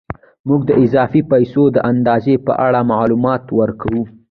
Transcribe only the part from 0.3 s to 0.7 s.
موږ